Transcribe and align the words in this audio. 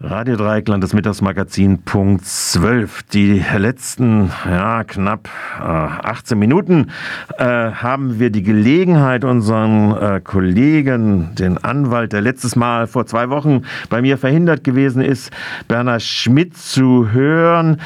Radio 0.00 0.34
Dreieckland, 0.34 0.82
das 0.82 0.92
Mittagsmagazin 0.92 1.82
Punkt 1.82 2.26
12. 2.26 3.04
Die 3.04 3.40
letzten 3.56 4.28
ja, 4.44 4.82
knapp 4.82 5.28
äh, 5.60 5.62
18 5.62 6.36
Minuten 6.36 6.90
äh, 7.38 7.44
haben 7.44 8.18
wir 8.18 8.30
die 8.30 8.42
Gelegenheit, 8.42 9.22
unseren 9.24 9.96
äh, 9.96 10.20
Kollegen, 10.20 11.36
den 11.36 11.58
Anwalt, 11.58 12.12
der 12.12 12.22
letztes 12.22 12.56
Mal 12.56 12.88
vor 12.88 13.06
zwei 13.06 13.30
Wochen 13.30 13.62
bei 13.88 14.02
mir 14.02 14.18
verhindert 14.18 14.64
gewesen 14.64 15.00
ist, 15.00 15.30
Berner 15.68 16.00
Schmidt 16.00 16.56
zu 16.56 17.12
hören. 17.12 17.80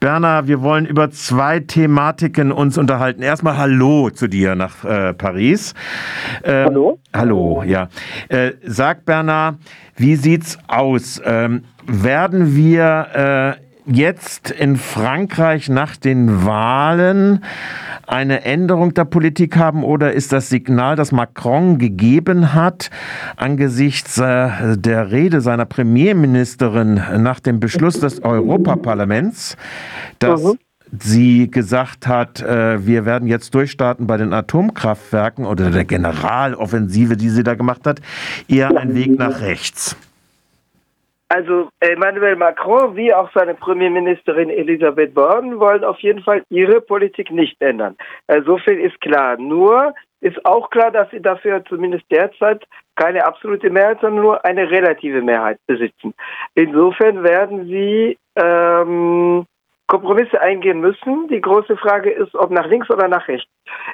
Berner, 0.00 0.46
wir 0.48 0.62
wollen 0.62 0.86
über 0.86 1.10
zwei 1.10 1.60
Thematiken 1.60 2.52
uns 2.52 2.78
unterhalten. 2.78 3.20
Erstmal 3.20 3.58
Hallo 3.58 4.08
zu 4.08 4.28
dir 4.28 4.54
nach 4.54 4.82
äh, 4.82 5.12
Paris. 5.12 5.74
Ähm, 6.42 6.68
hallo? 6.68 6.98
Hallo, 7.12 7.62
ja. 7.66 7.90
Äh, 8.28 8.52
sag 8.64 9.04
Berner, 9.04 9.58
wie 9.96 10.16
sieht's 10.16 10.58
aus? 10.66 11.20
Ähm, 11.22 11.49
werden 11.86 12.54
wir 12.54 13.56
äh, 13.56 13.70
jetzt 13.86 14.50
in 14.50 14.76
Frankreich 14.76 15.68
nach 15.68 15.96
den 15.96 16.44
Wahlen 16.44 17.44
eine 18.06 18.44
Änderung 18.44 18.94
der 18.94 19.04
Politik 19.04 19.56
haben 19.56 19.84
oder 19.84 20.12
ist 20.12 20.32
das 20.32 20.48
Signal, 20.48 20.96
das 20.96 21.12
Macron 21.12 21.78
gegeben 21.78 22.54
hat, 22.54 22.90
angesichts 23.36 24.18
äh, 24.18 24.76
der 24.76 25.10
Rede 25.10 25.40
seiner 25.40 25.64
Premierministerin 25.64 27.00
nach 27.18 27.40
dem 27.40 27.60
Beschluss 27.60 28.00
des 28.00 28.22
Europaparlaments, 28.22 29.56
dass 30.18 30.42
mhm 30.42 30.58
sie 30.98 31.48
gesagt 31.48 32.06
hat, 32.06 32.40
äh, 32.40 32.84
wir 32.84 33.04
werden 33.04 33.28
jetzt 33.28 33.54
durchstarten 33.54 34.06
bei 34.06 34.16
den 34.16 34.32
Atomkraftwerken 34.32 35.46
oder 35.46 35.70
der 35.70 35.84
Generaloffensive, 35.84 37.16
die 37.16 37.28
sie 37.30 37.44
da 37.44 37.54
gemacht 37.54 37.86
hat, 37.86 38.00
eher 38.48 38.76
ein 38.76 38.94
Weg 38.94 39.16
nach 39.18 39.40
rechts. 39.40 39.96
Also 41.32 41.68
Emmanuel 41.78 42.34
Macron 42.34 42.96
wie 42.96 43.14
auch 43.14 43.30
seine 43.32 43.54
Premierministerin 43.54 44.50
Elisabeth 44.50 45.14
Born 45.14 45.60
wollen 45.60 45.84
auf 45.84 46.00
jeden 46.00 46.24
Fall 46.24 46.42
ihre 46.50 46.80
Politik 46.80 47.30
nicht 47.30 47.56
ändern. 47.60 47.96
Äh, 48.26 48.42
so 48.42 48.58
viel 48.58 48.80
ist 48.80 49.00
klar. 49.00 49.36
Nur 49.36 49.94
ist 50.20 50.44
auch 50.44 50.70
klar, 50.70 50.90
dass 50.90 51.08
sie 51.10 51.22
dafür 51.22 51.64
zumindest 51.66 52.04
derzeit 52.10 52.66
keine 52.96 53.24
absolute 53.24 53.70
Mehrheit, 53.70 54.00
sondern 54.00 54.24
nur 54.24 54.44
eine 54.44 54.68
relative 54.68 55.22
Mehrheit 55.22 55.58
besitzen. 55.68 56.14
Insofern 56.56 57.22
werden 57.22 57.66
sie 57.66 58.18
ähm, 58.34 59.46
Kompromisse 59.86 60.40
eingehen 60.40 60.80
müssen. 60.80 61.28
Die 61.28 61.40
große 61.40 61.76
Frage 61.76 62.10
ist, 62.10 62.34
ob 62.34 62.50
nach 62.50 62.66
links 62.66 62.90
oder 62.90 63.06
nach 63.06 63.26
rechts. 63.28 63.48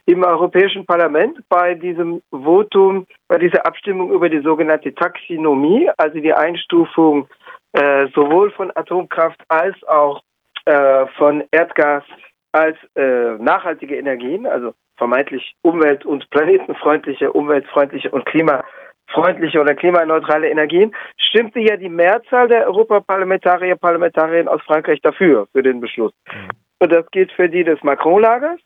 Im 0.06 0.24
Europäischen 0.24 0.86
Parlament 0.86 1.38
bei 1.48 1.74
diesem 1.74 2.22
Votum, 2.30 3.06
bei 3.28 3.38
dieser 3.38 3.66
Abstimmung 3.66 4.10
über 4.12 4.28
die 4.28 4.40
sogenannte 4.40 4.94
Taxonomie, 4.94 5.90
also 5.96 6.18
die 6.18 6.32
Einstufung 6.32 7.28
äh, 7.72 8.06
sowohl 8.14 8.50
von 8.52 8.70
Atomkraft 8.74 9.40
als 9.48 9.76
auch 9.84 10.22
äh, 10.64 11.06
von 11.18 11.44
Erdgas 11.50 12.04
als 12.52 12.76
äh, 12.94 13.34
nachhaltige 13.38 13.96
Energien, 13.96 14.46
also 14.46 14.74
vermeintlich 14.96 15.54
umwelt- 15.62 16.06
und 16.06 16.28
planetenfreundliche, 16.30 17.32
umweltfreundliche 17.32 18.10
und 18.10 18.24
klima 18.24 18.64
freundliche 19.08 19.60
oder 19.60 19.74
klimaneutrale 19.74 20.48
Energien, 20.48 20.94
stimmte 21.16 21.60
ja 21.60 21.76
die 21.76 21.88
Mehrzahl 21.88 22.48
der 22.48 22.66
Europaparlamentarier, 22.66 23.76
Parlamentarierinnen 23.76 24.48
aus 24.48 24.60
Frankreich 24.62 25.00
dafür, 25.00 25.46
für 25.52 25.62
den 25.62 25.80
Beschluss. 25.80 26.12
Mhm. 26.26 26.48
Und 26.80 26.92
das 26.92 27.08
gilt 27.10 27.30
für 27.32 27.48
die 27.48 27.62
des 27.62 27.82
Macron-Lagers, 27.82 28.60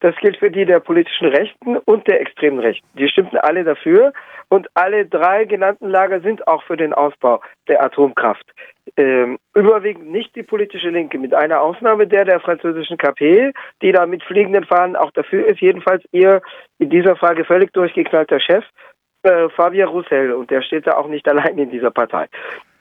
das 0.00 0.14
gilt 0.16 0.36
für 0.36 0.50
die 0.50 0.64
der 0.64 0.80
politischen 0.80 1.28
Rechten 1.28 1.76
und 1.76 2.06
der 2.06 2.20
extremen 2.20 2.58
Rechten. 2.58 2.86
Die 2.96 3.08
stimmten 3.08 3.36
alle 3.38 3.64
dafür 3.64 4.12
und 4.48 4.68
alle 4.74 5.06
drei 5.06 5.44
genannten 5.44 5.88
Lager 5.88 6.20
sind 6.20 6.46
auch 6.46 6.62
für 6.64 6.76
den 6.76 6.92
Ausbau 6.92 7.40
der 7.68 7.82
Atomkraft. 7.82 8.44
Ähm, 8.96 9.38
überwiegend 9.54 10.10
nicht 10.10 10.36
die 10.36 10.42
politische 10.42 10.90
Linke, 10.90 11.18
mit 11.18 11.34
einer 11.34 11.60
Ausnahme 11.60 12.06
der 12.06 12.24
der 12.24 12.40
französischen 12.40 12.98
KP, 12.98 13.52
die 13.82 13.92
da 13.92 14.06
mit 14.06 14.22
fliegenden 14.22 14.64
Fahnen 14.64 14.96
auch 14.96 15.10
dafür 15.12 15.46
ist. 15.46 15.60
Jedenfalls 15.60 16.04
ihr 16.12 16.42
in 16.78 16.90
dieser 16.90 17.16
Frage 17.16 17.44
völlig 17.44 17.72
durchgeknallter 17.72 18.40
Chef, 18.40 18.64
äh, 19.24 19.48
Fabien 19.50 19.88
Roussel 19.88 20.32
und 20.32 20.50
der 20.50 20.62
steht 20.62 20.86
da 20.86 20.96
auch 20.96 21.08
nicht 21.08 21.26
allein 21.28 21.58
in 21.58 21.70
dieser 21.70 21.90
Partei, 21.90 22.26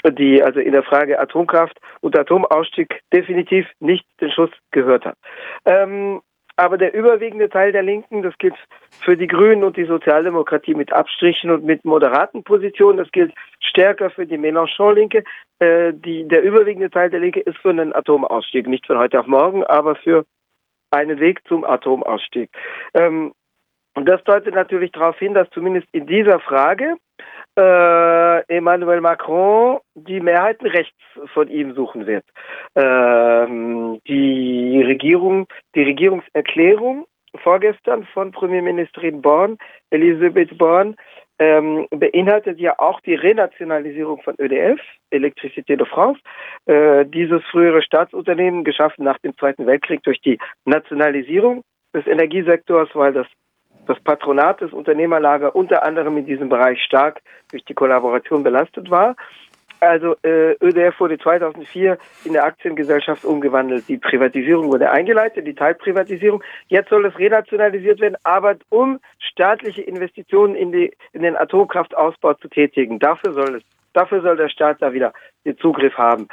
die 0.06 0.44
also 0.44 0.60
in 0.60 0.74
der 0.74 0.84
Frage 0.84 1.20
Atomkraft 1.20 1.80
und 2.02 2.18
Atomausstieg 2.18 3.02
definitiv 3.14 3.66
nicht 3.80 4.06
den 4.20 4.30
Schuss 4.30 4.52
gehört 4.72 5.06
hat. 5.06 5.18
Ähm, 5.66 6.22
aber 6.56 6.78
der 6.78 6.94
überwiegende 6.94 7.50
Teil 7.50 7.72
der 7.72 7.84
Linken, 7.84 8.22
das 8.22 8.38
gilt 8.38 8.56
für 9.02 9.18
die 9.18 9.28
Grünen 9.28 9.64
und 9.64 9.76
die 9.76 9.86
Sozialdemokratie 9.86 10.76
mit 10.76 10.94
Abstrichen 10.94 11.50
und 11.50 11.64
mit 11.64 11.84
moderaten 11.84 12.44
Positionen, 12.44 12.98
das 12.98 13.12
gilt 13.12 13.34
stärker 13.60 14.10
für 14.10 14.26
die 14.26 14.38
Mélenchon-Linke. 14.38 15.24
Äh, 15.60 15.94
die, 15.94 16.28
der 16.28 16.44
überwiegende 16.44 16.92
Teil 16.92 17.10
der 17.10 17.20
Linke 17.20 17.40
ist 17.40 17.58
für 17.58 17.72
einen 17.72 17.94
Atomausstieg, 17.94 18.68
nicht 18.68 18.86
von 18.86 19.00
heute 19.00 19.20
auf 19.20 19.28
morgen, 19.28 19.64
aber 19.64 19.96
für 19.96 20.26
einen 20.92 21.20
Weg 21.20 21.42
zum 21.48 21.64
Atomausstieg. 21.64 22.50
Ähm, 22.94 23.34
und 23.96 24.06
das 24.08 24.24
deutet 24.24 24.56
natürlich 24.56 24.92
darauf 24.92 25.18
hin, 25.18 25.34
dass 25.34 25.50
zumindest 25.52 25.88
in 25.92 26.08
dieser 26.08 26.40
Frage 26.40 26.96
äh, 27.58 28.40
Emmanuel 28.48 29.02
Macron 29.02 29.80
die 29.96 30.20
Mehrheiten 30.20 30.68
rechts 30.68 30.98
von 31.34 31.48
ihm 31.50 31.74
suchen 31.76 32.08
wird. 32.08 32.26
Ähm, 32.76 34.00
die 34.08 34.82
Regierung, 34.86 35.48
die 35.76 35.84
Regierungserklärung 35.84 37.06
vorgestern 37.38 38.06
von 38.14 38.32
Premierministerin 38.32 39.22
Born, 39.22 39.58
Elisabeth 39.90 40.58
Born, 40.58 40.96
ähm, 41.40 41.88
beinhaltet 41.90 42.60
ja 42.60 42.78
auch 42.78 43.02
die 43.02 43.16
Renationalisierung 43.16 44.22
von 44.22 44.36
ÖDF, 44.40 44.80
Electricité 45.12 45.76
de 45.76 45.86
France, 45.86 46.20
äh, 46.66 47.06
dieses 47.06 47.44
frühere 47.46 47.82
Staatsunternehmen 47.82 48.64
geschaffen 48.64 49.04
nach 49.04 49.18
dem 49.20 49.36
Zweiten 49.38 49.66
Weltkrieg 49.66 50.04
durch 50.04 50.22
die 50.22 50.38
Nationalisierung 50.66 51.64
des 51.94 52.06
Energiesektors, 52.08 52.90
weil 52.94 53.14
das 53.14 53.28
das 53.88 54.00
Patronat 54.00 54.62
des 54.62 54.74
Unternehmerlager 54.74 55.56
unter 55.56 55.84
anderem 55.84 56.18
in 56.18 56.26
diesem 56.26 56.50
Bereich 56.50 56.82
stark 56.84 57.22
durch 57.52 57.64
die 57.66 57.74
Kollaboration 57.74 58.44
belastet 58.44 58.90
war. 58.90 59.16
Also 59.84 60.16
äh, 60.24 60.56
ÖDF 60.64 60.98
wurde 61.02 61.18
2004 61.18 61.98
in 62.24 62.34
der 62.34 62.46
Aktiengesellschaft 62.46 63.26
umgewandelt. 63.26 63.84
Die 63.90 63.98
Privatisierung 63.98 64.72
wurde 64.72 64.90
eingeleitet, 64.90 65.46
die 65.46 65.56
Teilprivatisierung. 65.56 66.42
Jetzt 66.68 66.90
soll 66.90 67.06
es 67.06 67.20
renationalisiert 67.20 68.00
werden, 68.00 68.16
aber 68.24 68.56
um 68.70 69.00
staatliche 69.20 69.82
Investitionen 69.82 70.56
in, 70.56 70.72
die, 70.72 70.94
in 71.12 71.24
den 71.24 71.36
Atomkraftausbau 71.36 72.36
zu 72.36 72.48
tätigen. 72.48 73.00
Dafür 73.00 73.34
soll 73.34 73.56
es, 73.56 73.64
dafür 73.92 74.22
soll 74.22 74.38
der 74.38 74.48
Staat 74.48 74.82
da 74.82 74.94
wieder 74.94 75.12
den 75.44 75.58
Zugriff 75.58 75.98
haben. 75.98 76.30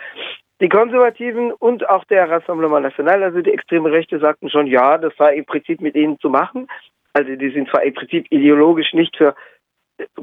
Die 0.60 0.68
Konservativen 0.68 1.52
und 1.52 1.88
auch 1.88 2.04
der 2.04 2.30
Rassemblement 2.30 2.82
National, 2.82 3.22
also 3.24 3.40
die 3.40 3.52
extreme 3.52 3.90
Rechte, 3.90 4.20
sagten 4.20 4.48
schon, 4.48 4.66
ja, 4.66 4.96
das 4.98 5.14
sei 5.16 5.34
im 5.34 5.46
Prinzip 5.46 5.80
mit 5.80 5.96
ihnen 5.96 6.20
zu 6.20 6.28
machen. 6.28 6.68
Also 7.12 7.34
die 7.34 7.50
sind 7.50 7.68
zwar 7.68 7.82
im 7.82 7.94
Prinzip 7.94 8.26
ideologisch 8.30 8.92
nicht 8.92 9.16
für 9.16 9.34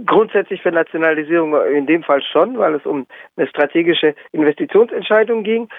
grundsätzlich 0.06 0.62
für 0.62 0.72
Nationalisierung 0.72 1.56
in 1.74 1.86
dem 1.86 2.04
Fall 2.04 2.22
schon, 2.22 2.58
weil 2.58 2.76
es 2.76 2.86
um 2.86 3.06
eine 3.36 3.48
strategische 3.48 4.16
Investitionsentscheidung 4.32 5.44
ging. 5.44 5.70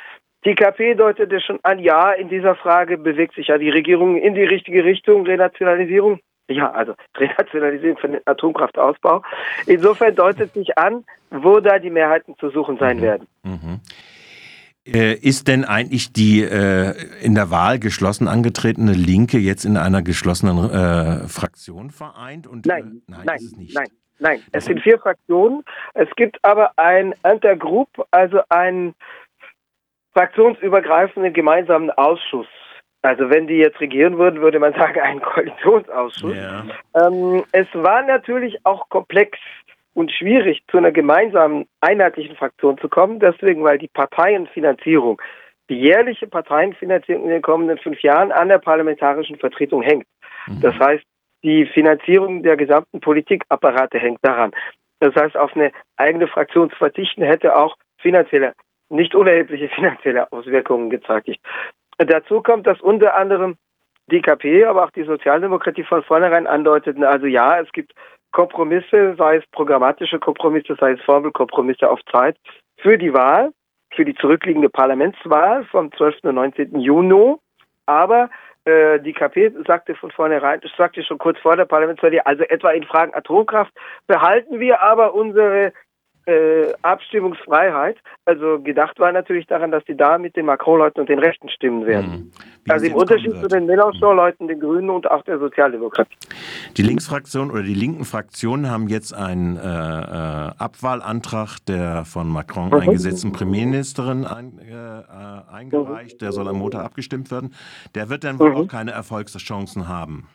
Die 0.45 0.55
KP 0.55 0.95
deutete 0.95 1.41
schon 1.41 1.59
an, 1.63 1.81
ja, 1.81 2.13
in 2.13 2.29
dieser 2.29 2.55
Frage 2.55 2.97
bewegt 2.97 3.35
sich 3.35 3.49
ja 3.49 3.59
die 3.59 3.71
Regierung 3.71 4.17
in 4.17 4.35
die 4.35 4.45
richtige 4.45 4.85
Richtung, 4.85 5.27
Renationalisierung. 5.27 6.21
Ja, 6.49 6.71
also 6.71 6.95
Renationalisierung 7.17 7.99
für 7.99 8.09
den 8.09 8.21
Atomkraftausbau. 8.25 9.23
Insofern 9.67 10.15
deutet 10.15 10.53
sich 10.55 10.79
an, 10.79 11.05
wo 11.31 11.61
da 11.61 11.79
die 11.79 11.91
Mehrheiten 11.91 12.37
zu 12.39 12.51
suchen 12.51 12.79
sein 12.79 12.99
mhm. 12.99 13.03
werden. 13.03 13.27
Mhm. 13.43 13.81
Äh, 14.93 15.15
ist 15.15 15.49
denn 15.49 15.65
eigentlich 15.65 16.13
die 16.13 16.43
äh, 16.43 16.95
in 17.23 17.35
der 17.35 17.51
Wahl 17.51 17.79
geschlossen 17.79 18.27
angetretene 18.27 18.93
Linke 18.93 19.39
jetzt 19.39 19.65
in 19.65 19.77
einer 19.77 20.03
geschlossenen 20.03 20.71
äh, 20.71 21.29
Fraktion 21.29 21.91
vereint? 21.91 22.47
Und, 22.47 22.67
nein, 22.67 23.03
äh, 23.09 23.11
nein, 23.11 23.21
nein, 23.25 23.37
es 23.37 23.57
nicht. 23.57 23.75
nein, 23.75 23.89
nein. 24.19 24.43
Es 24.53 24.65
sind 24.65 24.81
vier 24.81 24.99
Fraktionen. 24.99 25.63
Es 25.95 26.09
gibt 26.17 26.43
aber 26.43 26.73
ein 26.77 27.15
Intergroup, 27.23 27.89
also 28.11 28.41
einen 28.49 28.95
fraktionsübergreifenden 30.15 31.33
gemeinsamen 31.33 31.91
Ausschuss. 31.91 32.47
Also 33.03 33.31
wenn 33.31 33.47
die 33.47 33.55
jetzt 33.55 33.81
regieren 33.81 34.19
würden, 34.19 34.41
würde 34.41 34.59
man 34.59 34.73
sagen, 34.79 35.01
einen 35.01 35.21
Koalitionsausschuss. 35.21 36.35
Ja. 36.37 36.65
Ähm, 36.95 37.45
es 37.53 37.67
war 37.75 38.03
natürlich 38.03 38.65
auch 38.65 38.89
komplex 38.89 39.39
und 39.99 40.13
schwierig, 40.13 40.63
zu 40.71 40.77
einer 40.79 40.93
gemeinsamen, 40.93 41.67
einheitlichen 41.81 42.37
Fraktion 42.37 42.79
zu 42.79 42.89
kommen. 42.89 43.19
Deswegen, 43.19 43.65
weil 43.65 43.79
die 43.79 43.89
Parteienfinanzierung, 43.89 45.21
die 45.69 45.81
jährliche 45.81 46.29
Parteienfinanzierung 46.29 47.25
in 47.25 47.31
den 47.31 47.43
kommenden 47.43 47.79
fünf 47.79 48.01
Jahren 48.03 48.31
an 48.31 48.47
der 48.47 48.59
parlamentarischen 48.59 49.39
Vertretung 49.39 49.83
hängt. 49.83 50.07
Mhm. 50.47 50.61
Das 50.61 50.79
heißt, 50.79 51.03
die 51.43 51.67
Finanzierung 51.67 52.45
der 52.45 52.57
gesamten 52.57 53.01
Politikapparate 53.01 53.99
hängt 53.99 54.21
daran. 54.23 54.53
Das 55.01 55.17
heißt, 55.17 55.37
auf 55.37 55.57
eine 55.57 55.73
eigene 55.97 56.29
Fraktion 56.29 56.71
zu 56.71 56.77
verzichten, 56.77 57.25
hätte 57.25 57.57
auch 57.57 57.75
finanzielle, 58.01 58.53
nicht 58.91 59.17
unerhebliche 59.17 59.69
finanzielle 59.75 60.31
Auswirkungen 60.31 60.91
gezeitigt. 60.91 61.41
Dazu 61.99 62.41
kommt, 62.41 62.69
dass 62.69 62.81
unter 62.81 63.17
anderem 63.17 63.57
die 64.13 64.23
KP, 64.23 64.65
aber 64.65 64.85
auch 64.85 64.93
die 64.93 65.03
Sozialdemokratie 65.03 65.83
von 65.83 66.05
vornherein 66.05 66.47
andeuteten, 66.47 67.03
also 67.03 67.27
ja, 67.27 67.59
es 67.59 67.71
gibt 67.73 67.95
Kompromisse, 68.33 69.15
sei 69.17 69.37
es 69.37 69.47
programmatische 69.53 70.19
Kompromisse, 70.19 70.77
sei 70.79 70.93
es 70.93 71.01
Formelkompromisse 71.03 71.89
auf 71.89 72.01
Zeit 72.13 72.37
für 72.79 72.99
die 72.99 73.13
Wahl, 73.13 73.53
für 73.95 74.05
die 74.05 74.15
zurückliegende 74.15 74.69
Parlamentswahl 74.69 75.65
vom 75.67 75.91
12. 75.93 76.25
und 76.25 76.35
19. 76.35 76.79
Juni. 76.81 77.37
Aber 77.87 78.29
äh, 78.65 79.01
die 79.01 79.15
KP 79.15 79.51
sagte 79.67 79.95
von 79.95 80.11
vornherein, 80.11 80.61
sagte 80.77 81.03
schon 81.03 81.19
kurz 81.19 81.39
vor 81.39 81.57
der 81.57 81.65
Parlamentswahl, 81.65 82.19
also 82.21 82.43
etwa 82.45 82.71
in 82.71 82.85
Fragen 82.85 83.15
Atomkraft 83.15 83.73
behalten 84.07 84.61
wir 84.61 84.83
aber 84.83 85.15
unsere 85.15 85.73
äh, 86.29 86.75
Abstimmungsfreiheit. 86.83 87.97
Also 88.27 88.61
gedacht 88.61 88.99
war 89.01 89.11
natürlich 89.13 89.47
daran, 89.47 89.71
dass 89.71 89.83
sie 89.87 89.97
da 89.97 90.19
mit 90.19 90.37
den 90.37 90.45
Macron-Leuten 90.45 91.01
und 91.01 91.09
den 91.09 91.19
Rechten 91.19 91.49
stimmen 91.49 91.87
werden. 91.87 92.11
Mhm. 92.11 92.33
Also 92.71 92.87
im 92.87 92.95
Unterschied 92.95 93.35
zu 93.37 93.49
den 93.49 93.67
Mélenchon-Leuten, 93.67 94.47
den 94.47 94.61
Grünen 94.61 94.91
und 94.91 95.11
auch 95.11 95.23
der 95.23 95.39
Sozialdemokratie. 95.39 96.15
Die 96.77 96.83
Linksfraktion 96.83 97.51
oder 97.51 97.63
die 97.63 97.73
linken 97.73 98.05
Fraktionen 98.05 98.71
haben 98.71 98.89
jetzt 98.89 99.15
einen 99.15 99.57
äh, 99.57 99.61
äh, 99.61 100.51
Abwahlantrag 100.59 101.59
der 101.67 102.05
von 102.05 102.29
Macron 102.29 102.69
mhm. 102.69 102.75
eingesetzten 102.75 103.33
Premierministerin 103.33 104.27
ein, 104.27 104.59
äh, 104.59 105.51
eingereicht. 105.51 106.21
Der 106.21 106.33
soll 106.33 106.47
am 106.47 106.59
Montag 106.59 106.85
abgestimmt 106.85 107.31
werden. 107.31 107.55
Der 107.95 108.11
wird 108.11 108.25
dann 108.25 108.39
wohl 108.39 108.51
mhm. 108.51 108.57
auch 108.57 108.69
keine 108.69 108.91
Erfolgschancen 108.91 109.89
haben. 109.89 110.29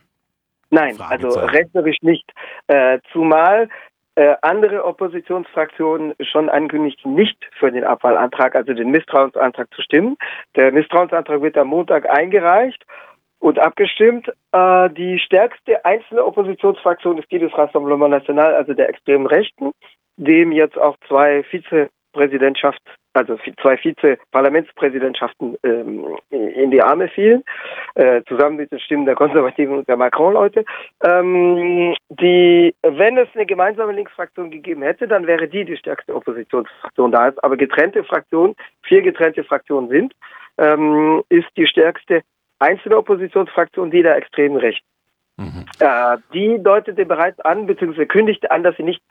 Nein, 0.72 1.00
also 1.00 1.40
rechnerisch 1.40 1.98
nicht. 2.02 2.28
Äh, 2.66 2.98
zumal 3.12 3.70
äh, 4.16 4.36
andere 4.42 4.86
Oppositionsfraktionen 4.86 6.14
schon 6.22 6.50
ankündigten, 6.50 7.16
nicht 7.16 7.38
für 7.58 7.72
den 7.72 7.84
Abwahlantrag, 7.84 8.56
also 8.56 8.74
den 8.74 8.92
Misstrauensantrag 8.92 9.74
zu 9.74 9.82
stimmen. 9.82 10.18
Der 10.56 10.72
Misstrauensantrag 10.72 11.42
wird 11.42 11.58
am 11.58 11.70
Montag 11.70 12.10
eingereicht 12.10 12.86
und 13.40 13.60
abgestimmt. 13.60 14.32
Äh, 14.52 14.90
die 14.92 15.20
stärkste 15.20 15.84
einzelne 15.84 16.26
Oppositionsfraktion 16.26 17.18
ist 17.18 17.32
die 17.32 17.40
des 17.40 17.58
Rassemblement 17.58 18.12
National, 18.12 18.54
also 18.54 18.74
der 18.74 18.90
extremen 18.90 19.26
Rechten, 19.26 19.72
dem 20.18 20.52
jetzt 20.52 20.78
auch 20.78 20.96
zwei 21.08 21.44
Vizepräsidentschafts 21.44 22.92
also 23.14 23.38
zwei 23.62 23.78
Vize-Parlamentspräsidentschaften 23.78 25.58
ähm, 25.64 26.18
in 26.30 26.72
die 26.72 26.82
Arme 26.82 27.08
fielen, 27.10 27.44
äh, 27.96 28.22
zusammen 28.28 28.58
mit 28.58 28.72
den 28.72 28.80
Stimmen 28.80 29.06
der 29.06 29.16
Konservativen 29.16 29.78
und 29.78 29.88
der 29.88 29.98
Macron-Leute. 29.98 30.66
Ähm, 31.04 31.96
die, 32.10 32.76
wenn 32.82 33.18
es 33.18 33.30
eine 33.34 33.46
gemeinsame 33.46 33.94
Linksfraktion 33.94 34.52
gegeben 34.52 34.82
hätte, 34.82 35.08
dann 35.08 35.28
wäre 35.28 35.48
die 35.48 35.66
die 35.66 35.78
stärkste 35.78 36.16
Oppositionsfraktion. 36.16 37.12
Da 37.12 37.32
aber 37.42 37.58
getrennte 37.58 38.04
Fraktionen, 38.04 38.56
vier 38.84 39.02
getrennte 39.02 39.44
Fraktionen 39.44 39.90
sind, 39.90 40.14
ähm, 40.58 41.24
ist 41.30 41.48
die 41.56 41.68
stärkste 41.68 42.22
einzelne 42.60 42.98
Oppositionsfraktion 42.98 43.92
die 43.92 44.04
der 44.04 44.16
extremen 44.16 44.58
Rechten. 44.58 44.88
Mhm. 45.38 45.66
Äh, 45.80 46.18
die 46.34 46.62
deutete 46.62 47.06
bereits 47.06 47.40
an, 47.42 47.66
beziehungsweise 47.66 48.06
kündigte 48.06 48.52
an, 48.52 48.64
dass 48.64 48.78
sie 48.78 48.84
nicht 48.84 49.02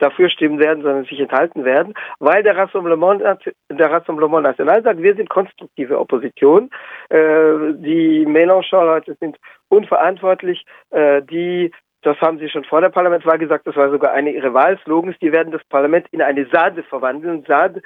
dafür 0.00 0.28
stimmen 0.30 0.58
werden, 0.58 0.82
sondern 0.82 1.04
sich 1.04 1.20
enthalten 1.20 1.64
werden, 1.64 1.94
weil 2.18 2.42
der 2.42 2.56
Rassemblement, 2.56 3.22
der 3.70 3.90
Rassemblement 3.90 4.42
National 4.42 4.82
sagt, 4.82 5.02
wir 5.02 5.14
sind 5.14 5.28
konstruktive 5.28 5.98
Opposition. 5.98 6.70
Äh, 7.08 7.74
die 7.74 8.26
Mélenchon-Leute 8.26 9.16
sind 9.20 9.36
unverantwortlich. 9.68 10.64
Äh, 10.90 11.22
die 11.22 11.70
das 12.02 12.18
haben 12.22 12.38
sie 12.38 12.48
schon 12.48 12.64
vor 12.64 12.80
der 12.80 12.88
Parlamentswahl 12.88 13.38
gesagt, 13.38 13.66
das 13.66 13.76
war 13.76 13.90
sogar 13.90 14.12
eine 14.12 14.30
ihrer 14.32 14.54
Wahlslogans, 14.54 15.18
die 15.20 15.32
werden 15.32 15.52
das 15.52 15.62
Parlament 15.64 16.06
in 16.12 16.22
eine 16.22 16.46
Sade 16.46 16.82
verwandeln. 16.82 17.44
Sade, 17.46 17.82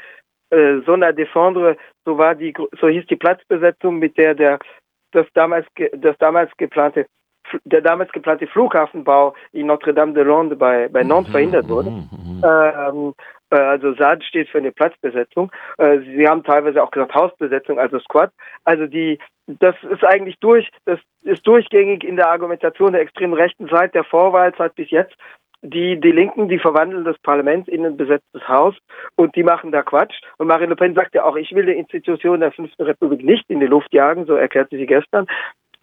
äh, 0.51 0.83
Zona 0.85 1.09
Défendre, 1.09 1.77
so 2.05 2.17
war 2.17 2.37
die, 2.37 2.55
so 2.81 2.89
hieß 2.89 3.07
die 3.07 3.17
Platzbesetzung, 3.17 3.99
mit 3.99 4.17
der 4.17 4.35
der 4.35 4.61
das 5.11 5.27
damals, 5.35 5.67
das 5.97 6.17
damals 6.19 6.51
geplante 6.57 7.07
der 7.65 7.81
damals 7.81 8.11
geplante 8.13 8.47
Flughafenbau 8.47 9.35
in 9.53 9.67
Notre-Dame-de-Lande 9.67 10.57
bei, 10.57 10.89
bei 10.89 11.03
Nantes 11.03 11.29
mhm, 11.29 11.33
verhindert 11.33 11.69
wurde. 11.69 11.91
Mhm, 11.91 12.09
mhm. 12.13 12.43
Ähm, 12.45 13.15
äh, 13.51 13.57
also 13.57 13.95
SAD 13.95 14.25
steht 14.25 14.49
für 14.49 14.59
eine 14.59 14.73
Platzbesetzung. 14.73 15.51
Äh, 15.79 16.01
sie 16.01 16.27
haben 16.27 16.43
teilweise 16.43 16.83
auch 16.83 16.91
gesagt 16.91 17.15
Hausbesetzung, 17.15 17.79
also 17.79 17.99
Squad. 18.01 18.31
Also 18.65 18.87
die, 18.87 19.19
das 19.47 19.77
ist 19.91 20.05
eigentlich 20.05 20.37
durch, 20.41 20.69
das 20.85 20.99
ist 21.23 21.47
durchgängig 21.47 22.05
in 22.05 22.17
der 22.17 22.31
Argumentation 22.31 22.93
der 22.93 23.03
extremen 23.03 23.35
Rechten 23.35 23.69
seit 23.71 23.95
der 23.95 24.05
Vorwahlzeit 24.05 24.75
bis 24.75 24.91
jetzt. 24.91 25.15
Die, 25.67 25.99
die 25.99 26.13
Linken, 26.13 26.51
die 26.51 26.59
verwandeln 26.59 27.05
das 27.05 27.17
Parlament 27.21 27.69
in 27.69 27.87
ein 27.87 27.97
besetztes 27.97 28.47
Haus 28.47 28.75
und 29.17 29.35
die 29.35 29.43
machen 29.43 29.73
da 29.73 29.83
Quatsch. 29.83 30.15
Und 30.37 30.47
Marine 30.47 30.71
Le 30.71 30.77
Pen 30.77 30.95
sagt 30.95 31.15
ja 31.15 31.25
auch, 31.25 31.37
ich 31.37 31.53
will 31.53 31.65
die 31.65 31.73
Institution 31.73 32.41
der 32.41 32.53
Fünften 32.53 32.83
Republik 32.83 33.25
nicht 33.25 33.49
in 33.49 33.61
die 33.61 33.67
Luft 33.67 33.95
jagen, 33.95 34.27
so 34.27 34.35
erklärte 34.35 34.77
sie 34.77 34.85
gestern. 34.85 35.27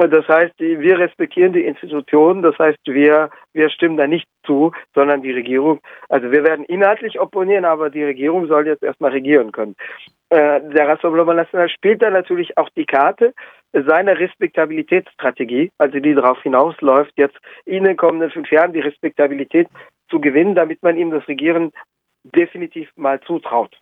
Das 0.08 0.28
heißt, 0.28 0.54
wir 0.60 1.00
respektieren 1.00 1.54
die 1.54 1.66
Institutionen, 1.66 2.42
das 2.42 2.58
heißt, 2.58 2.80
wir, 2.86 3.30
wir 3.54 3.70
stimmen 3.70 3.98
da 3.98 4.08
nicht 4.08 4.28
zu, 4.46 4.72
sondern 4.96 5.22
die 5.22 5.32
Regierung, 5.32 5.80
also 6.10 6.32
wir 6.32 6.44
werden 6.44 6.66
inhaltlich 6.66 7.20
opponieren, 7.20 7.66
aber 7.66 7.90
die 7.90 8.04
Regierung 8.04 8.48
soll 8.48 8.68
jetzt 8.68 8.84
erstmal 8.84 9.12
regieren 9.12 9.52
können. 9.52 9.76
Äh, 10.30 10.62
der 10.62 10.88
Rassemblement 10.88 11.38
National 11.38 11.70
spielt 11.70 12.02
da 12.02 12.10
natürlich 12.10 12.58
auch 12.58 12.70
die 12.70 12.86
Karte 12.86 13.34
seiner 13.74 14.18
Respektabilitätsstrategie, 14.18 15.72
also 15.78 16.00
die 16.00 16.14
darauf 16.14 16.42
hinausläuft, 16.42 17.14
jetzt 17.18 17.38
in 17.66 17.84
den 17.84 17.98
kommenden 17.98 18.32
fünf 18.32 18.52
Jahren 18.52 18.74
die 18.74 18.80
Respektabilität 18.80 19.68
zu 20.10 20.20
gewinnen, 20.20 20.56
damit 20.56 20.82
man 20.84 20.98
ihm 20.98 21.12
das 21.12 21.28
Regieren 21.28 21.72
definitiv 22.24 22.90
mal 22.96 23.20
zutraut 23.22 23.78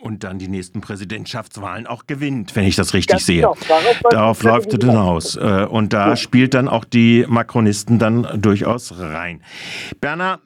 und 0.00 0.24
dann 0.24 0.38
die 0.38 0.48
nächsten 0.48 0.80
Präsidentschaftswahlen 0.80 1.86
auch 1.86 2.06
gewinnt, 2.06 2.56
wenn 2.56 2.64
ich 2.64 2.76
das 2.76 2.94
richtig 2.94 3.12
Ganz 3.12 3.26
sehe. 3.26 3.42
Genau. 3.42 3.56
Darauf, 4.10 4.42
läuft 4.42 4.72
es 4.72 4.84
hinaus. 4.84 5.36
Äh, 5.36 5.66
und 5.68 5.92
da 5.92 6.10
ja. 6.10 6.16
spielt 6.16 6.54
dann 6.54 6.68
auch 6.68 6.84
die 6.84 7.26
Makronisten 7.28 7.98
dann 7.98 8.26
durchaus 8.40 8.98
rein. 8.98 9.42
Bernhard, 10.00 10.40